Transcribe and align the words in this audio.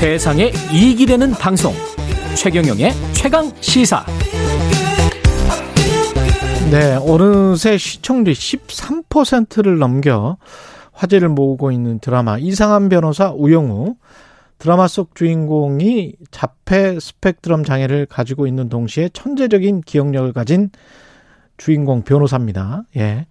세상에 0.00 0.50
이익이 0.72 1.04
되는 1.04 1.30
방송 1.32 1.74
최경영의 2.34 2.90
최강 3.12 3.52
시사 3.60 4.02
네, 6.70 6.94
어느새 6.94 7.76
시청률 7.76 8.32
13%를 8.32 9.78
넘겨 9.78 10.38
화제를 10.92 11.28
모으고 11.28 11.70
있는 11.70 11.98
드라마 11.98 12.38
이상한 12.38 12.88
변호사 12.88 13.30
우영우 13.30 13.96
드라마 14.56 14.88
속 14.88 15.14
주인공이 15.14 16.14
자폐 16.30 16.98
스펙트럼 16.98 17.64
장애를 17.64 18.06
가지고 18.06 18.46
있는 18.46 18.70
동시에 18.70 19.10
천재적인 19.10 19.82
기억력을 19.82 20.32
가진 20.32 20.70
주인공 21.58 22.04
변호사입니다. 22.04 22.84
예. 22.96 23.26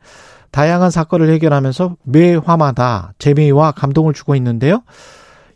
다양한 0.51 0.91
사건을 0.91 1.31
해결하면서 1.31 1.97
매 2.03 2.35
화마다 2.35 3.13
재미와 3.17 3.71
감동을 3.71 4.13
주고 4.13 4.35
있는데요. 4.35 4.83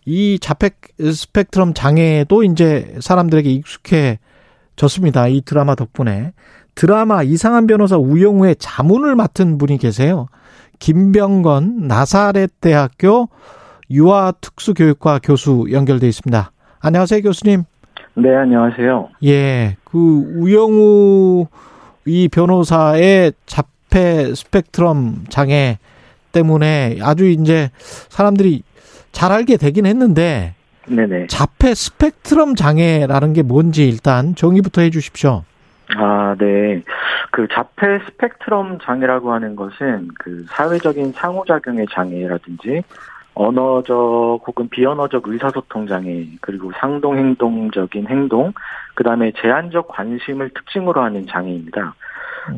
이 0.05 0.37
자폐 0.39 0.71
스펙트럼 0.99 1.73
장애도 1.73 2.43
이제 2.43 2.95
사람들에게 2.99 3.49
익숙해졌습니다. 3.49 5.27
이 5.27 5.41
드라마 5.41 5.75
덕분에. 5.75 6.33
드라마 6.75 7.23
이상한 7.23 7.67
변호사 7.67 7.97
우영우의 7.97 8.55
자문을 8.57 9.15
맡은 9.15 9.57
분이 9.57 9.77
계세요. 9.77 10.27
김병건 10.79 11.87
나사렛 11.87 12.51
대학교 12.59 13.29
유아 13.89 14.33
특수교육과 14.41 15.19
교수 15.23 15.67
연결돼 15.71 16.07
있습니다. 16.07 16.51
안녕하세요, 16.79 17.21
교수님. 17.21 17.63
네, 18.15 18.35
안녕하세요. 18.35 19.09
예, 19.25 19.77
그 19.83 19.97
우영우 19.97 21.47
이 22.05 22.27
변호사의 22.27 23.33
자폐 23.45 24.33
스펙트럼 24.35 25.25
장애 25.29 25.77
때문에 26.31 26.97
아주 27.01 27.27
이제 27.27 27.69
사람들이 28.09 28.63
잘 29.13 29.31
알게 29.31 29.55
되긴 29.55 29.85
했는데 29.85 30.55
네네. 30.85 31.27
자폐 31.27 31.73
스펙트럼 31.73 32.55
장애라는 32.55 33.31
게 33.31 33.41
뭔지 33.41 33.87
일단 33.87 34.35
정의부터 34.35 34.81
해 34.81 34.89
주십시오. 34.89 35.43
아, 35.95 36.35
네. 36.37 36.81
그 37.31 37.47
자폐 37.47 37.99
스펙트럼 38.05 38.79
장애라고 38.83 39.31
하는 39.31 39.55
것은 39.55 40.09
그 40.19 40.45
사회적인 40.49 41.13
상호작용의 41.13 41.87
장애라든지 41.93 42.83
언어적 43.35 44.41
혹은 44.45 44.69
비언어적 44.69 45.27
의사소통 45.27 45.87
장애, 45.87 46.27
그리고 46.41 46.71
상동행동적인 46.79 48.07
행동, 48.07 48.53
그 48.93 49.03
다음에 49.03 49.31
제한적 49.41 49.87
관심을 49.87 50.51
특징으로 50.53 51.01
하는 51.01 51.25
장애입니다. 51.25 51.95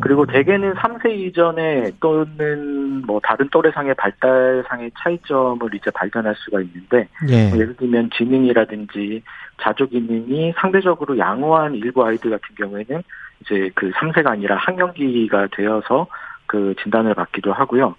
그리고 0.02 0.22
음. 0.22 0.28
대개는 0.28 0.74
3세 0.76 1.12
이전에 1.12 1.92
또는 2.00 3.04
뭐 3.06 3.20
다른 3.22 3.48
또래상의 3.50 3.94
발달상의 3.96 4.92
차이점을 4.98 5.68
이제 5.74 5.92
발견할 5.92 6.36
수가 6.38 6.62
있는데, 6.62 7.08
예. 7.30 7.50
뭐 7.50 7.60
예를 7.60 7.76
들면 7.76 8.10
지능이라든지 8.16 9.22
자조 9.62 9.88
기능이 9.88 10.54
상대적으로 10.58 11.18
양호한 11.18 11.76
일부 11.76 12.06
아이들 12.06 12.32
같은 12.32 12.56
경우에는 12.56 13.04
이제 13.42 13.70
그 13.76 13.92
3세가 13.92 14.28
아니라 14.28 14.56
학령기가 14.58 15.48
되어서 15.52 16.08
그 16.48 16.74
진단을 16.82 17.14
받기도 17.14 17.54
하고요. 17.54 17.96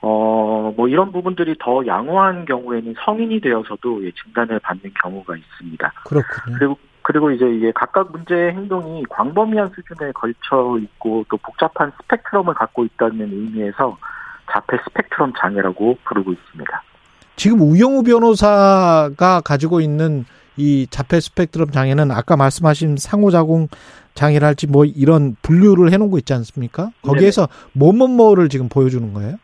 어, 0.00 0.72
뭐 0.76 0.88
이런 0.88 1.10
부분들이 1.10 1.56
더 1.58 1.84
양호한 1.84 2.44
경우에는 2.44 2.94
성인이 3.04 3.40
되어서도 3.40 4.04
예, 4.04 4.12
진단을 4.12 4.60
받는 4.60 4.92
경우가 5.02 5.36
있습니다. 5.36 5.92
그렇군요. 6.04 6.58
그리고 6.58 6.78
그리고 7.08 7.30
이제 7.30 7.46
이게 7.50 7.72
각각 7.74 8.12
문제의 8.12 8.52
행동이 8.52 9.02
광범위한 9.08 9.70
수준에 9.70 10.12
걸쳐 10.12 10.78
있고 10.78 11.24
또 11.30 11.38
복잡한 11.38 11.90
스펙트럼을 12.02 12.52
갖고 12.52 12.84
있다는 12.84 13.20
의미에서 13.32 13.96
자폐 14.52 14.76
스펙트럼 14.84 15.32
장애라고 15.40 15.96
부르고 16.04 16.32
있습니다. 16.32 16.82
지금 17.36 17.62
우영우 17.62 18.02
변호사가 18.02 19.40
가지고 19.42 19.80
있는 19.80 20.26
이 20.58 20.86
자폐 20.90 21.18
스펙트럼 21.20 21.70
장애는 21.70 22.10
아까 22.10 22.36
말씀하신 22.36 22.98
상호작용 22.98 23.68
장애랄지 24.12 24.66
뭐 24.66 24.84
이런 24.84 25.34
분류를 25.40 25.90
해놓은 25.90 26.10
거 26.10 26.18
있지 26.18 26.34
않습니까? 26.34 26.90
거기에서 27.00 27.48
뭐뭐뭐를 27.72 28.50
지금 28.50 28.68
보여주는 28.68 29.14
거예요? 29.14 29.36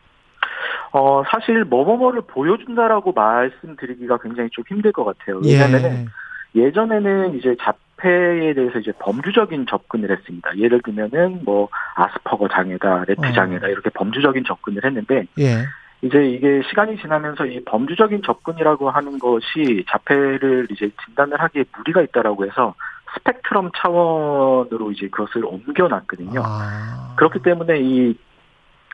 어, 0.91 1.23
사실 1.31 1.65
뭐뭐뭐를 1.65 2.21
보여준다라고 2.27 3.11
말씀드리기가 3.13 4.19
굉장히 4.19 4.51
좀 4.51 4.63
힘들 4.69 4.91
것 4.91 5.03
같아요. 5.03 5.41
왜냐면은 5.43 6.09
예전에는 6.55 7.35
이제 7.35 7.55
자폐에 7.61 8.53
대해서 8.53 8.79
이제 8.79 8.91
범주적인 8.99 9.65
접근을 9.69 10.11
했습니다. 10.11 10.57
예를 10.57 10.81
들면은 10.81 11.41
뭐 11.43 11.69
아스퍼거 11.95 12.47
장애다, 12.47 13.05
레트 13.07 13.25
어. 13.25 13.33
장애다 13.33 13.67
이렇게 13.67 13.89
범주적인 13.89 14.43
접근을 14.45 14.83
했는데 14.85 15.25
예. 15.39 15.63
이제 16.01 16.25
이게 16.25 16.61
시간이 16.69 16.97
지나면서 16.97 17.45
이 17.45 17.63
범주적인 17.63 18.21
접근이라고 18.23 18.89
하는 18.89 19.17
것이 19.19 19.85
자폐를 19.89 20.67
이제 20.71 20.89
진단을 21.05 21.41
하기에 21.41 21.65
무리가 21.77 22.01
있다라고 22.01 22.45
해서 22.45 22.75
스펙트럼 23.15 23.71
차원으로 23.77 24.91
이제 24.91 25.07
그것을 25.07 25.45
옮겨놨거든요. 25.45 26.41
아. 26.43 27.13
그렇기 27.15 27.39
때문에 27.39 27.79
이 27.79 28.17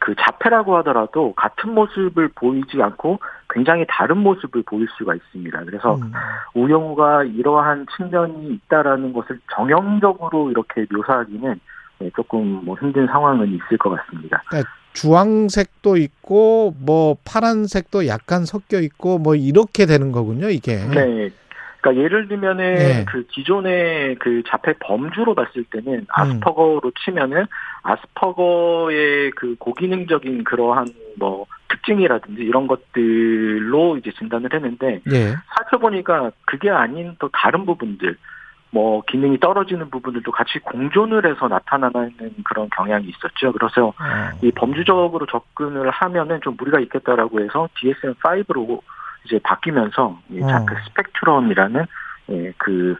그 0.01 0.15
자폐라고 0.15 0.75
하더라도 0.77 1.33
같은 1.35 1.75
모습을 1.75 2.29
보이지 2.29 2.81
않고 2.81 3.19
굉장히 3.51 3.85
다른 3.87 4.17
모습을 4.17 4.63
보일 4.63 4.87
수가 4.97 5.13
있습니다. 5.13 5.63
그래서 5.65 5.95
음. 5.95 6.11
우영우가 6.55 7.25
이러한 7.25 7.85
측면이 7.95 8.47
있다라는 8.53 9.13
것을 9.13 9.39
정형적으로 9.55 10.49
이렇게 10.49 10.87
묘사하기는 10.89 11.59
네, 11.99 12.09
조금 12.15 12.65
뭐 12.65 12.75
힘든 12.79 13.05
상황은 13.05 13.47
있을 13.49 13.77
것 13.77 13.91
같습니다. 13.91 14.41
주황색도 14.93 15.97
있고 15.97 16.73
뭐 16.79 17.15
파란색도 17.23 18.07
약간 18.07 18.45
섞여 18.45 18.79
있고 18.79 19.19
뭐 19.19 19.35
이렇게 19.35 19.85
되는 19.85 20.11
거군요, 20.11 20.49
이게. 20.49 20.77
네. 20.77 21.29
그러니까 21.81 22.03
예를 22.03 22.27
들면은 22.27 22.75
네. 22.75 23.05
그 23.05 23.25
기존의 23.27 24.15
그 24.15 24.43
자폐 24.47 24.73
범주로 24.79 25.33
봤을 25.33 25.63
때는 25.65 26.05
아스퍼거로 26.09 26.91
치면은 27.03 27.45
아스퍼거의 27.81 29.31
그 29.31 29.55
고기능적인 29.57 30.43
그러한 30.43 30.87
뭐 31.17 31.47
특징이라든지 31.69 32.43
이런 32.43 32.67
것들로 32.67 33.97
이제 33.97 34.11
진단을 34.11 34.53
했는데 34.53 35.01
예. 35.11 35.33
살펴보니까 35.55 36.31
그게 36.45 36.69
아닌 36.69 37.15
또 37.19 37.29
다른 37.29 37.65
부분들 37.65 38.15
뭐 38.69 39.01
기능이 39.01 39.39
떨어지는 39.39 39.89
부분들도 39.89 40.31
같이 40.31 40.59
공존을 40.59 41.25
해서 41.25 41.47
나타나는 41.47 42.13
그런 42.45 42.69
경향이 42.69 43.05
있었죠. 43.07 43.51
그래서 43.51 43.87
어. 43.87 43.93
이 44.41 44.51
범주적으로 44.51 45.25
접근을 45.25 45.89
하면은 45.89 46.39
좀 46.41 46.55
무리가 46.57 46.79
있겠다라고 46.79 47.41
해서 47.41 47.67
DSM-5로 47.77 48.81
이제 49.25 49.39
바뀌면서 49.43 50.19
이 50.31 50.41
어. 50.41 50.47
자폐 50.47 50.75
스펙트럼이라는 50.87 51.85
예, 52.31 52.53
그 52.57 52.95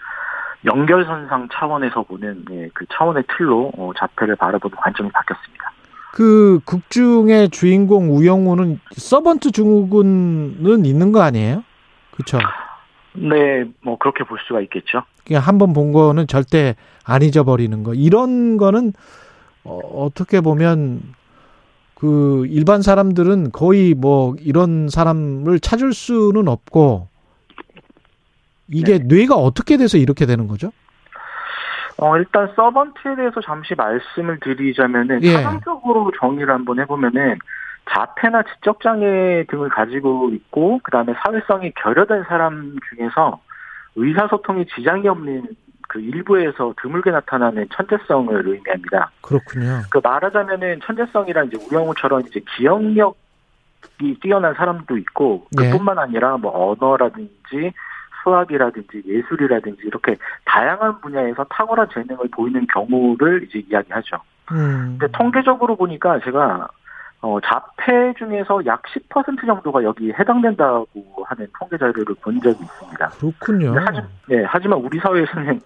연결선상 0.65 1.49
차원에서 1.51 2.03
보는 2.03 2.45
예, 2.51 2.69
그 2.73 2.85
차원의 2.93 3.23
틀로 3.35 3.71
어, 3.77 3.91
자폐를 3.97 4.35
바라보는 4.35 4.77
관점이 4.77 5.09
바뀌었습니다. 5.11 5.71
그 6.13 6.59
극중의 6.65 7.49
주인공 7.49 8.11
우영우는 8.15 8.79
서번트 8.95 9.51
증후군은 9.51 10.85
있는 10.85 11.11
거 11.11 11.21
아니에요? 11.21 11.63
그렇죠. 12.11 12.39
네, 13.13 13.63
뭐 13.81 13.97
그렇게 13.97 14.23
볼 14.23 14.37
수가 14.45 14.61
있겠죠. 14.61 15.03
그냥 15.25 15.41
한 15.41 15.57
번 15.57 15.73
본 15.73 15.91
거는 15.93 16.27
절대 16.27 16.75
안 17.05 17.21
잊어버리는 17.21 17.83
거. 17.83 17.93
이런 17.93 18.57
거는 18.57 18.93
어, 19.63 19.77
어떻게 19.77 20.41
보면 20.41 21.01
그 22.01 22.47
일반 22.47 22.81
사람들은 22.81 23.51
거의 23.51 23.93
뭐 23.93 24.33
이런 24.39 24.89
사람을 24.89 25.59
찾을 25.59 25.93
수는 25.93 26.47
없고 26.47 27.07
이게 28.67 28.97
네. 28.97 29.05
뇌가 29.05 29.35
어떻게 29.35 29.77
돼서 29.77 29.99
이렇게 29.99 30.25
되는 30.25 30.47
거죠? 30.47 30.71
어, 31.97 32.17
일단 32.17 32.51
서번트에 32.55 33.15
대해서 33.17 33.39
잠시 33.41 33.75
말씀을 33.75 34.39
드리자면은 34.39 35.21
예. 35.21 35.33
사상적으로 35.33 36.11
정의를 36.19 36.51
한번 36.51 36.79
해보면은 36.79 37.37
자폐나 37.91 38.41
지적장애 38.55 39.45
등을 39.47 39.69
가지고 39.69 40.31
있고 40.31 40.79
그다음에 40.81 41.13
사회성이 41.23 41.71
결여된 41.75 42.23
사람 42.27 42.77
중에서 42.89 43.39
의사소통에 43.95 44.65
지장이 44.75 45.07
없는 45.07 45.49
그 45.91 45.99
일부에서 45.99 46.73
드물게 46.81 47.11
나타나는 47.11 47.67
천재성을 47.73 48.33
의미합니다. 48.47 49.11
그렇군요. 49.19 49.81
그 49.89 49.99
말하자면은 50.01 50.79
천재성이란 50.85 51.47
이제 51.47 51.57
우영우처럼 51.69 52.21
이제 52.21 52.39
기억력이 52.55 53.13
뛰어난 54.21 54.53
사람도 54.53 54.97
있고 54.99 55.47
예. 55.61 55.69
그뿐만 55.69 55.99
아니라 55.99 56.37
뭐 56.37 56.71
언어라든지 56.71 57.73
수학이라든지 58.23 59.03
예술이라든지 59.05 59.81
이렇게 59.83 60.15
다양한 60.45 61.01
분야에서 61.01 61.43
탁월한 61.49 61.89
재능을 61.93 62.29
보이는 62.31 62.65
경우를 62.67 63.43
이제 63.43 63.61
이야기하죠. 63.69 64.15
음. 64.51 64.97
근데 64.97 65.11
통계적으로 65.11 65.75
보니까 65.75 66.21
제가 66.23 66.69
어, 67.21 67.39
자폐 67.41 68.13
중에서 68.17 68.65
약 68.65 68.81
10% 68.83 69.45
정도가 69.45 69.83
여기 69.83 70.11
해당된다고 70.13 70.87
하는 71.25 71.47
통계 71.59 71.77
자료를 71.77 72.15
본 72.21 72.39
적이 72.41 72.63
있습니다. 72.63 73.09
그렇군요. 73.09 73.79
하지, 73.79 73.99
네, 74.27 74.43
하지만 74.47 74.79
우리 74.79 74.97
사회에서는 74.99 75.59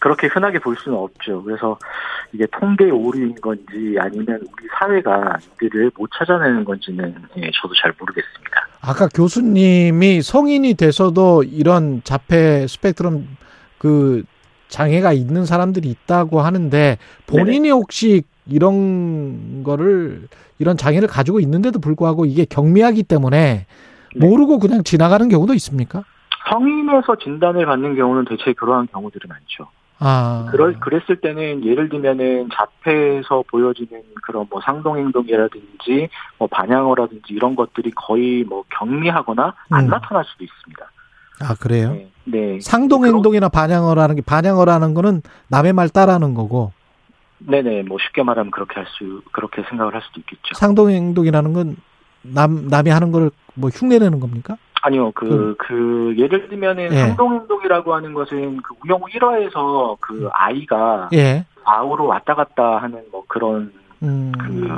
그렇게 0.00 0.26
흔하게 0.28 0.58
볼 0.58 0.76
수는 0.76 0.96
없죠. 0.96 1.42
그래서 1.42 1.78
이게 2.32 2.46
통계 2.58 2.90
오류인 2.90 3.34
건지 3.36 3.96
아니면 3.98 4.36
우리 4.36 4.68
사회가 4.78 5.38
이들을 5.62 5.90
못 5.96 6.10
찾아내는 6.16 6.64
건지는 6.64 7.14
예, 7.36 7.50
저도 7.60 7.74
잘 7.80 7.92
모르겠습니다. 7.98 8.68
아까 8.80 9.08
교수님이 9.08 10.22
성인이 10.22 10.74
돼서도 10.74 11.44
이런 11.44 12.02
자폐 12.04 12.66
스펙트럼 12.66 13.26
그 13.78 14.24
장애가 14.68 15.12
있는 15.12 15.46
사람들이 15.46 15.88
있다고 15.88 16.40
하는데 16.40 16.98
본인이 17.26 17.70
혹시 17.70 18.22
이런 18.46 19.62
거를 19.64 20.28
이런 20.58 20.76
장애를 20.76 21.08
가지고 21.08 21.40
있는데도 21.40 21.80
불구하고 21.80 22.24
이게 22.26 22.44
경미하기 22.44 23.04
때문에 23.04 23.66
네. 24.16 24.26
모르고 24.26 24.58
그냥 24.58 24.82
지나가는 24.82 25.28
경우도 25.28 25.54
있습니까? 25.54 26.04
성인에서 26.50 27.16
진단을 27.16 27.66
받는 27.66 27.94
경우는 27.96 28.24
대체 28.24 28.52
그러한 28.54 28.88
경우들이 28.90 29.28
많죠. 29.28 29.68
아. 30.00 30.46
그럴, 30.50 30.78
그랬을 30.78 31.20
때는 31.20 31.64
예를 31.64 31.88
들면은 31.88 32.48
자폐에서 32.54 33.44
보여지는 33.50 34.02
그런 34.22 34.46
뭐 34.50 34.60
상동 34.60 34.96
행동이라든지 34.96 36.08
뭐 36.38 36.48
반향어라든지 36.48 37.32
이런 37.32 37.56
것들이 37.56 37.90
거의 37.92 38.44
뭐 38.44 38.64
경미하거나 38.70 39.54
안 39.70 39.84
음. 39.84 39.90
나타날 39.90 40.24
수도 40.24 40.44
있습니다. 40.44 40.90
아, 41.40 41.54
그래요? 41.60 41.92
네. 41.92 42.10
네. 42.24 42.60
상동 42.60 43.06
행동이나 43.06 43.48
반향어라는 43.48 44.16
게 44.16 44.22
반향어라는 44.22 44.94
거는 44.94 45.22
남의 45.48 45.72
말 45.72 45.88
따라하는 45.88 46.34
거고 46.34 46.72
네네. 47.38 47.84
뭐 47.84 47.98
쉽게 48.00 48.22
말하면 48.22 48.50
그렇게 48.50 48.74
할 48.74 48.86
수, 48.86 49.22
그렇게 49.32 49.62
생각을 49.68 49.94
할 49.94 50.02
수도 50.02 50.20
있겠죠. 50.20 50.54
상동 50.54 50.90
행동이라는 50.90 51.52
건 51.52 51.76
남, 52.22 52.68
남이 52.68 52.90
하는 52.90 53.12
거를 53.12 53.30
뭐 53.54 53.70
흉내내는 53.70 54.20
겁니까? 54.20 54.56
아니요, 54.82 55.10
그, 55.12 55.54
그, 55.58 56.14
예를 56.16 56.48
들면은 56.48 56.92
예. 56.92 56.98
상동행동이라고 56.98 57.94
하는 57.94 58.14
것은 58.14 58.58
그 58.62 58.74
우영우 58.84 59.06
1화에서 59.06 59.96
그 60.00 60.28
아이가 60.32 61.08
예. 61.14 61.44
좌우로 61.64 62.06
왔다 62.06 62.34
갔다 62.34 62.78
하는 62.78 63.02
뭐 63.10 63.24
그런 63.28 63.72
음. 64.02 64.32
그 64.38 64.68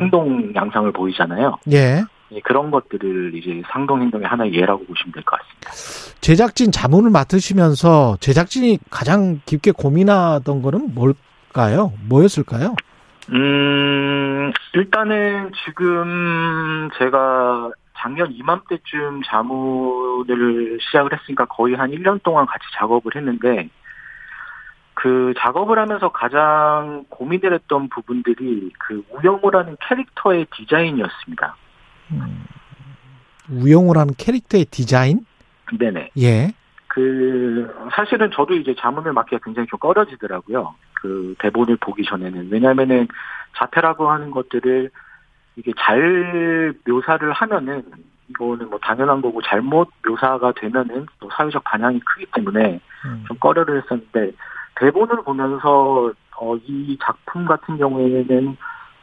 행동 0.00 0.52
양상을 0.54 0.90
보이잖아요. 0.92 1.58
예. 1.72 2.02
예, 2.32 2.40
그런 2.40 2.70
것들을 2.70 3.34
이제 3.34 3.62
상동행동의 3.70 4.26
하나의 4.26 4.54
예라고 4.54 4.84
보시면 4.86 5.12
될 5.12 5.22
것 5.24 5.38
같습니다. 5.38 5.70
제작진 6.20 6.72
자문을 6.72 7.10
맡으시면서 7.10 8.16
제작진이 8.20 8.78
가장 8.90 9.40
깊게 9.44 9.72
고민하던 9.72 10.62
거는 10.62 10.94
뭘까요? 10.94 11.92
뭐였을까요? 12.08 12.74
음, 13.30 14.52
일단은 14.74 15.52
지금 15.64 16.88
제가 16.98 17.70
작년 18.04 18.30
이맘때쯤 18.32 19.22
자문을 19.24 20.78
시작을 20.82 21.14
했으니까 21.14 21.46
거의 21.46 21.74
한 21.74 21.90
1년 21.90 22.22
동안 22.22 22.44
같이 22.44 22.62
작업을 22.74 23.16
했는데 23.16 23.70
그 24.92 25.32
작업을 25.38 25.78
하면서 25.78 26.12
가장 26.12 27.06
고민을 27.08 27.54
했던 27.54 27.88
부분들이 27.88 28.70
그 28.78 29.02
우영우라는 29.08 29.78
캐릭터의 29.88 30.46
디자인이었습니다. 30.54 31.56
음. 32.12 32.44
우영우라는 33.50 34.14
캐릭터의 34.18 34.66
디자인? 34.66 35.24
네네. 35.78 36.10
예. 36.18 36.52
그 36.88 37.74
사실은 37.96 38.30
저도 38.32 38.54
이제 38.54 38.74
자문을 38.78 39.14
맡기가 39.14 39.40
굉장히 39.42 39.66
좀 39.68 39.78
꺼려지더라고요. 39.78 40.74
그 40.92 41.34
대본을 41.38 41.78
보기 41.78 42.04
전에는 42.04 42.50
왜냐하면은 42.50 43.08
자폐라고 43.56 44.10
하는 44.10 44.30
것들을 44.30 44.90
이게 45.56 45.72
잘 45.78 46.74
묘사를 46.86 47.32
하면은 47.32 47.82
이거는 48.28 48.70
뭐 48.70 48.78
당연한 48.78 49.20
거고 49.20 49.40
잘못 49.42 49.88
묘사가 50.06 50.52
되면은 50.52 51.06
또 51.20 51.28
사회적 51.36 51.62
반향이 51.64 52.00
크기 52.00 52.26
때문에 52.34 52.80
음. 53.04 53.24
좀 53.28 53.36
꺼려를 53.38 53.82
했었는데 53.82 54.32
대본을 54.76 55.22
보면서 55.22 56.12
어, 56.36 56.56
이 56.56 56.98
작품 57.02 57.44
같은 57.44 57.76
경우에는 57.76 58.56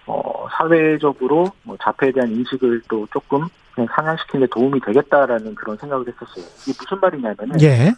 어, 0.08 0.48
사회적으로 0.52 1.52
뭐 1.64 1.78
자폐에 1.78 2.12
대한 2.12 2.30
인식을 2.32 2.82
또 2.90 3.08
조금 3.12 3.48
그냥 3.74 3.88
상향시키는 3.96 4.46
데 4.46 4.50
도움이 4.50 4.82
되겠다라는 4.82 5.56
그런 5.56 5.78
생각을 5.78 6.06
했었어요. 6.08 6.44
이게 6.64 6.74
무슨 6.78 7.00
말이냐면은 7.00 7.62
예. 7.62 7.94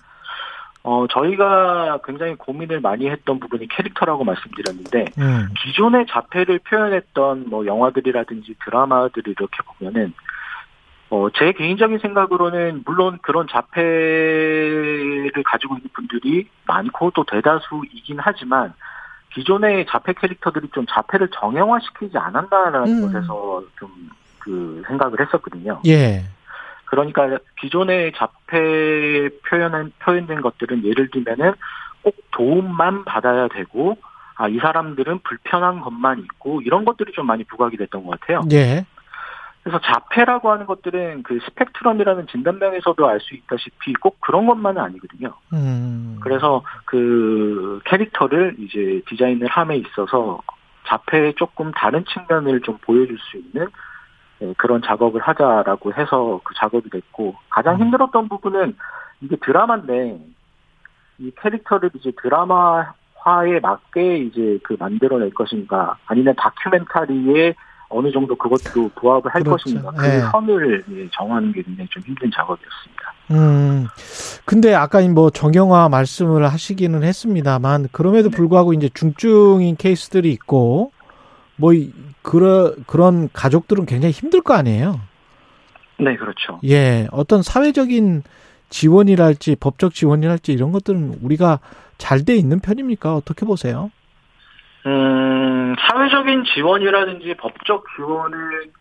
어, 0.84 1.08
저희가 1.08 2.00
굉장히 2.04 2.36
고민을 2.36 2.82
많이 2.82 3.10
했던 3.10 3.40
부분이 3.40 3.68
캐릭터라고 3.70 4.24
말씀드렸는데 4.24 5.06
음. 5.18 5.50
기존의 5.64 6.08
자폐를 6.10 6.60
표현했던 6.60 7.50
뭐 7.50 7.66
영화들이라든지 7.66 8.56
드라마들을 8.66 9.32
이렇게 9.32 9.58
보면은 9.66 10.14
어, 11.10 11.30
제 11.36 11.54
개인적인 11.54 12.00
생각으로는 12.00 12.84
물론 12.86 13.20
그런 13.22 13.48
자폐를 13.48 15.32
가지고 15.46 15.78
있는 15.78 15.90
분들이 15.94 16.50
많고 16.66 17.12
또 17.12 17.24
대다수이긴 17.24 18.18
하지만 18.20 18.74
기존의 19.34 19.86
자폐 19.90 20.14
캐릭터들이 20.14 20.70
좀 20.74 20.86
자폐를 20.88 21.30
정형화시키지 21.30 22.18
않았나라는 22.18 22.88
음. 22.88 23.02
것에서 23.02 23.64
좀 23.80 23.90
그 24.44 24.84
생각을 24.88 25.20
했었거든요. 25.22 25.80
예. 25.86 26.26
그러니까 26.96 27.40
기존의 27.60 28.14
자폐 28.16 29.30
표현한 29.50 29.94
표현된 30.00 30.42
것들은 30.42 30.84
예를 30.86 31.10
들면은 31.10 31.54
꼭 32.04 32.16
도움만 32.32 33.06
받아야 33.06 33.48
되고 33.48 33.98
아 34.36 34.48
이 34.48 34.58
사람들은 34.60 35.20
불편한 35.20 35.80
것만 35.80 36.20
있고 36.20 36.62
이런 36.62 36.86
것들이 36.86 37.12
좀 37.14 37.28
많이 37.28 37.44
부각이 37.44 37.78
됐던 37.78 38.04
것 38.04 38.20
같아요. 38.20 38.42
예. 38.52 38.86
그래서 39.64 39.80
자폐라고 39.80 40.52
하는 40.52 40.66
것들은 40.66 41.24
그 41.24 41.40
스펙트럼이라는 41.46 42.28
진단명에서도 42.28 43.08
알 43.08 43.20
수 43.22 43.36
있다시피 43.36 43.94
꼭 43.94 44.20
그런 44.20 44.46
것만은 44.46 44.82
아니거든요. 44.82 45.34
음. 45.54 46.18
그래서 46.22 46.64
그 46.86 47.80
캐릭터를 47.86 48.56
이제 48.60 49.02
디자인을 49.08 49.48
함에 49.48 49.78
있어서 49.78 50.42
자폐의 50.88 51.36
조금 51.36 51.72
다른 51.72 52.04
측면을 52.06 52.62
좀 52.62 52.78
보여줄 52.82 53.18
수 53.20 53.38
있는 53.38 53.68
예, 53.68 53.68
그런 54.58 54.82
작업을 54.82 55.22
하자라고 55.22 55.94
해서 55.94 56.42
그 56.44 56.54
작업이 56.56 56.90
됐고 56.90 57.36
가장 57.50 57.76
음. 57.76 57.82
힘들었던 57.82 58.30
부분은 58.30 58.76
이게 59.22 59.36
드라마인데 59.38 60.20
이 61.20 61.32
캐릭터를 61.42 61.92
이제 61.96 62.12
드라마화에 62.22 63.60
맞게 63.62 64.18
이제 64.18 64.60
그 64.64 64.76
만들어낼 64.80 65.34
것인가 65.34 65.98
아니면 66.06 66.36
다큐멘터리에 66.38 67.56
어느 67.90 68.12
정도 68.12 68.36
그것도 68.36 68.90
부합을 68.96 69.34
할 69.34 69.44
그렇죠. 69.44 69.64
것인가 69.64 69.92
그 69.92 70.06
예. 70.06 70.20
선을 70.32 70.84
예, 70.92 71.10
정하는 71.14 71.52
게 71.52 71.62
굉장히 71.62 71.88
좀 71.90 72.02
힘든 72.04 72.32
작업이었습니다. 72.32 73.14
음. 73.32 73.88
근데 74.46 74.74
아까 74.74 75.02
뭐 75.08 75.30
정형화 75.30 75.90
말씀을 75.90 76.46
하시기는 76.52 77.04
했습니다만 77.04 77.88
그럼에도 77.92 78.30
네. 78.30 78.36
불구하고 78.36 78.74
이제 78.74 78.90
중증인 78.94 79.78
케이스들이 79.78 80.32
있고 80.32 80.92
뭐 81.56 81.74
이- 81.74 81.92
그런 82.22 82.84
그런 82.88 83.30
가족들은 83.32 83.86
굉장히 83.86 84.12
힘들 84.12 84.42
거 84.42 84.54
아니에요. 84.54 85.00
네, 86.00 86.16
그렇죠. 86.16 86.60
예. 86.66 87.08
어떤 87.12 87.42
사회적인 87.44 88.24
지원이랄지 88.70 89.58
법적 89.60 89.94
지원이랄지 89.94 90.52
이런 90.54 90.72
것들은 90.72 91.20
우리가 91.22 91.60
잘 92.00 92.26
돼 92.26 92.36
있는 92.36 92.60
편입니까? 92.60 93.16
어떻게 93.16 93.46
보세요? 93.46 93.92
음, 94.86 95.76
사회적인 95.80 96.44
지원이라든지 96.54 97.36
법적 97.38 97.86
지원을 97.96 98.72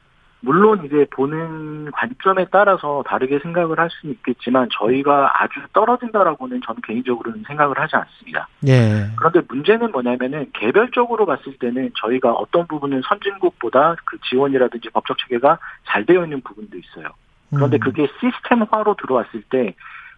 물론 0.45 0.85
이제 0.85 1.07
보는 1.11 1.93
관점에 1.93 2.47
따라서 2.51 3.05
다르게 3.07 3.39
생각을 3.39 3.79
할 3.79 3.89
수는 3.91 4.15
있겠지만 4.15 4.69
저희가 4.73 5.41
아주 5.41 5.61
떨어진다라고는 5.73 6.61
저는 6.67 6.83
개인적으로는 6.83 7.45
생각을 7.47 7.79
하지 7.79 7.95
않습니다. 7.95 8.49
예. 8.67 9.07
그런데 9.17 9.41
문제는 9.49 9.93
뭐냐면은 9.93 10.51
개별적으로 10.53 11.27
봤을 11.27 11.57
때는 11.59 11.93
저희가 11.97 12.33
어떤 12.33 12.67
부분은 12.67 13.03
선진국보다 13.09 13.95
그 14.05 14.19
지원이라든지 14.29 14.91
법적 14.91 15.17
체계가 15.19 15.59
잘 15.87 16.05
되어 16.05 16.25
있는 16.25 16.41
부분도 16.41 16.77
있어요. 16.77 17.07
그런데 17.51 17.77
음. 17.77 17.81
그게 17.81 18.09
시스템화로 18.21 18.97
들어왔을 19.01 19.43
때 19.43 19.75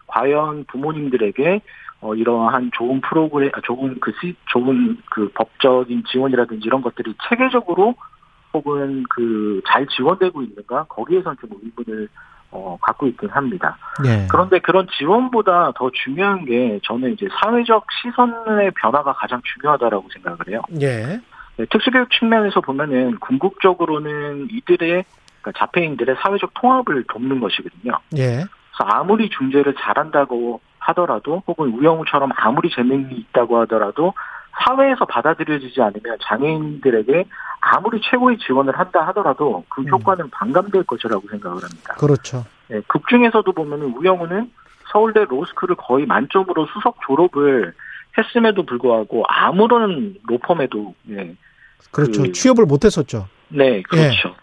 과연 0.06 0.64
부모님들에게 0.68 1.60
어, 2.00 2.14
이러한 2.14 2.70
좋은 2.74 3.00
프로그램, 3.00 3.50
아, 3.54 3.60
좋은 3.62 3.98
그 4.00 4.12
시, 4.20 4.34
좋은 4.46 4.98
그 5.10 5.30
법적인 5.34 6.04
지원이라든지 6.10 6.66
이런 6.66 6.82
것들이 6.82 7.14
체계적으로 7.28 7.94
혹은 8.54 9.04
그 9.10 9.60
잘 9.66 9.86
지원되고 9.88 10.42
있는가 10.42 10.84
거기에선 10.84 11.36
좀 11.40 11.50
의문을 11.62 12.08
어, 12.52 12.78
갖고 12.80 13.08
있긴 13.08 13.28
합니다. 13.30 13.76
예. 14.06 14.28
그런데 14.30 14.60
그런 14.60 14.86
지원보다 14.96 15.72
더 15.74 15.90
중요한 16.04 16.44
게 16.44 16.78
저는 16.84 17.14
이제 17.14 17.26
사회적 17.40 17.84
시선의 17.90 18.70
변화가 18.80 19.14
가장 19.14 19.40
중요하다라고 19.42 20.08
생각을 20.12 20.38
해요. 20.48 20.62
예. 20.80 21.20
네, 21.56 21.66
특수교육 21.70 22.10
측면에서 22.12 22.60
보면은 22.60 23.18
궁극적으로는 23.18 24.48
이들의 24.52 25.04
그러니까 25.42 25.52
자폐인들의 25.58 26.16
사회적 26.22 26.54
통합을 26.54 27.04
돕는 27.08 27.40
것이거든요. 27.40 27.92
예. 28.16 28.26
그래서 28.36 28.84
아무리 28.92 29.28
중재를 29.30 29.74
잘한다고 29.74 30.60
하더라도 30.78 31.42
혹은 31.48 31.70
우영우처럼 31.72 32.30
아무리 32.36 32.70
재능이 32.70 33.14
있다고 33.16 33.58
하더라도 33.62 34.12
사회에서 34.64 35.04
받아들여지지 35.06 35.80
않으면 35.82 36.18
장애인들에게 36.22 37.24
아무리 37.66 38.00
최고의 38.02 38.38
지원을 38.38 38.78
한다 38.78 39.06
하더라도 39.08 39.64
그 39.68 39.80
음. 39.82 39.88
효과는 39.88 40.30
반감될 40.30 40.84
것이라고 40.84 41.28
생각을 41.30 41.62
합니다. 41.62 41.94
그렇죠. 41.94 42.44
예, 42.70 42.80
극 42.86 43.06
중에서도 43.08 43.50
보면은 43.52 43.94
우영우는 43.96 44.50
서울대 44.92 45.24
로스쿨을 45.24 45.76
거의 45.76 46.06
만점으로 46.06 46.66
수석 46.72 46.98
졸업을 47.06 47.72
했음에도 48.18 48.64
불구하고 48.64 49.24
아무런 49.28 50.14
로펌에도 50.28 50.94
예, 51.10 51.34
그렇죠. 51.90 52.22
그- 52.22 52.32
취업을 52.32 52.66
못 52.66 52.84
했었죠. 52.84 53.28
네 53.48 53.82
그렇죠. 53.82 54.34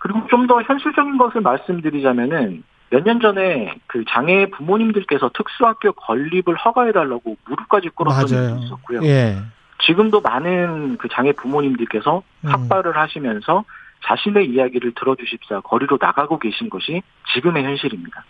그리고 0.00 0.26
좀 0.30 0.46
더 0.46 0.62
현실적인 0.62 1.18
것을 1.18 1.40
말씀드리자면은 1.40 2.62
몇 2.90 3.02
년 3.04 3.20
전에 3.20 3.74
그 3.86 4.02
장애 4.08 4.48
부모님들께서 4.50 5.30
특수학교 5.34 5.92
건립을 5.92 6.56
허가해달라고 6.56 7.36
무릎까지 7.46 7.90
꿇었던. 7.90 8.28
일이 8.28 8.64
있었고요. 8.64 9.02
예. 9.04 9.36
지금도 9.78 10.20
많은 10.20 10.98
그 10.98 11.08
장애 11.08 11.32
부모님들께서 11.32 12.22
음. 12.44 12.48
삭발을 12.48 12.96
하시면서 12.96 13.64
자신의 14.04 14.46
이야기를 14.50 14.92
들어주십사 14.94 15.60
거리로 15.60 15.98
나가고 16.00 16.38
계신 16.38 16.70
것이 16.70 17.02
지금의 17.34 17.64
현실입니다. 17.64 18.24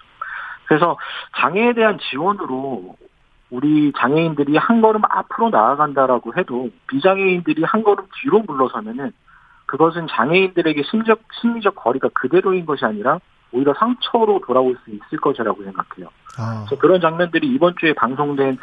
그래서 0.66 0.98
장애에 1.36 1.72
대한 1.72 1.98
지원으로 1.98 2.96
우리 3.50 3.92
장애인들이 3.96 4.56
한 4.58 4.82
걸음 4.82 5.02
앞으로 5.08 5.48
나아간다라고 5.50 6.36
해도 6.36 6.70
비장애인들이 6.88 7.64
한 7.64 7.82
걸음 7.82 8.04
뒤로 8.20 8.40
물러서면은 8.40 9.12
그것은 9.66 10.06
장애인들에게 10.08 10.82
심적, 10.82 11.20
심리적 11.40 11.74
거리가 11.74 12.08
그대로인 12.14 12.66
것이 12.66 12.84
아니라 12.84 13.18
오히려 13.52 13.74
상처로 13.74 14.40
돌아올 14.46 14.76
수 14.84 14.90
있을 14.90 15.18
것이라고 15.20 15.62
생각해요. 15.64 16.08
아, 16.38 16.64
그래서 16.66 16.80
그런 16.80 17.00
장면들이 17.00 17.46
이번 17.48 17.74
주에 17.78 17.92
방송된 17.94 18.58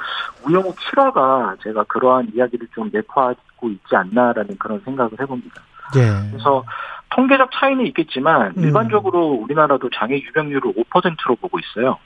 우영우 0.48 0.74
7화가 0.76 1.60
제가 1.62 1.84
그러한 1.84 2.32
이야기를 2.34 2.68
좀 2.74 2.90
내포하고 2.94 3.70
있지 3.70 3.96
않나라는 3.96 4.58
그런 4.58 4.80
생각을 4.86 5.12
해봅니다. 5.20 5.62
예. 5.98 6.30
그래서 6.32 6.64
통계적 7.10 7.50
차이는 7.54 7.86
있겠지만 7.88 8.54
음. 8.58 8.64
일반적으로 8.64 9.28
우리나라도 9.28 9.90
장애 9.94 10.16
유병률을 10.16 10.74
5%로 10.74 11.36
보고 11.36 11.60
있어요. 11.60 11.98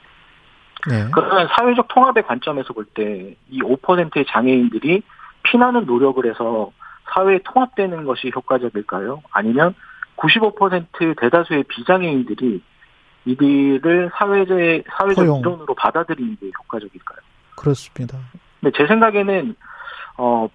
네. 0.90 1.08
그러면 1.12 1.48
사회적 1.58 1.88
통합의 1.90 2.24
관점에서 2.24 2.74
볼 2.74 2.86
때 2.94 3.36
이 3.50 3.62
5%의 3.62 4.26
장애인들이 4.30 5.02
피나는 5.44 5.86
노력을 5.86 6.26
해서 6.30 6.72
사회에 7.14 7.40
통합되는 7.44 8.04
것이 8.06 8.32
효과적일까요? 8.36 9.22
아니면 9.32 9.74
95% 10.20 11.20
대다수의 11.20 11.64
비장애인들이 11.64 12.62
이들을 13.26 14.12
사회제 14.18 14.84
사회적 14.98 15.24
허용. 15.26 15.40
일원으로 15.40 15.74
받아들이는 15.76 16.38
게 16.40 16.52
효과적일까요? 16.64 17.20
그렇습니다. 17.56 18.18
근데 18.62 18.78
제 18.78 18.88
생각에는 18.88 19.56
어 20.18 20.48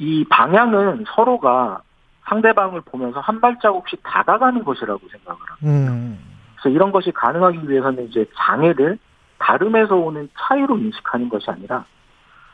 이 0.00 0.24
방향은 0.30 1.04
서로가 1.14 1.82
상대방을 2.24 2.80
보면서 2.80 3.20
한 3.20 3.38
발자국씩 3.40 4.00
다가가는 4.02 4.64
것이라고 4.64 4.98
생각을 5.10 5.38
합니다. 5.46 5.92
음. 5.92 6.18
그래서 6.54 6.74
이런 6.74 6.90
것이 6.90 7.12
가능하기 7.12 7.68
위해서는 7.68 8.08
이제 8.08 8.24
장애를 8.34 8.98
다름에서 9.38 9.96
오는 9.96 10.28
차이로 10.38 10.78
인식하는 10.78 11.28
것이 11.28 11.50
아니라 11.50 11.84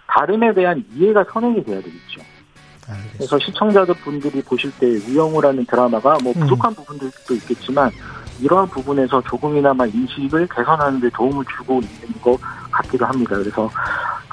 다름에 0.08 0.54
대한 0.54 0.84
이해가 0.92 1.24
선행이 1.32 1.62
돼야 1.64 1.76
되겠죠. 1.80 2.20
알겠습니다. 2.88 3.16
그래서 3.18 3.38
시청자들 3.38 3.94
분들이 3.96 4.42
보실 4.42 4.72
때 4.78 4.86
우영우라는 5.08 5.66
드라마가 5.66 6.18
뭐 6.22 6.32
음. 6.36 6.40
부족한 6.40 6.74
부분들도 6.74 7.34
있겠지만 7.34 7.90
이러한 8.40 8.68
부분에서 8.68 9.22
조금이나마 9.22 9.86
인식을 9.86 10.48
개선하는 10.48 11.00
데 11.00 11.08
도움을 11.10 11.44
주고 11.56 11.80
있는 11.80 12.20
것 12.22 12.38
같기도 12.70 13.06
합니다. 13.06 13.36
그래서 13.36 13.70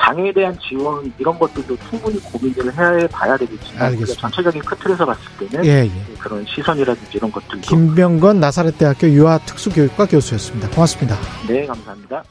장애에 0.01 0.33
대한 0.33 0.57
지원 0.59 1.11
이런 1.17 1.39
것들도 1.39 1.77
충분히 1.89 2.19
고민을 2.19 2.73
해 2.73 3.07
봐야 3.07 3.37
되겠지만 3.37 3.95
전체적인 4.05 4.61
큰 4.61 4.77
틀에서 4.77 5.05
봤을 5.05 5.21
때는 5.39 5.65
예, 5.65 5.85
예. 5.85 6.13
그런 6.19 6.45
시선이라든지 6.45 7.17
이런 7.17 7.31
것들도 7.31 7.61
김병건 7.61 8.39
나사렛대학교 8.41 9.07
유아특수교육과 9.07 10.07
교수였습니다. 10.07 10.69
고맙습니다. 10.71 11.15
네 11.47 11.65
감사합니다. 11.65 12.23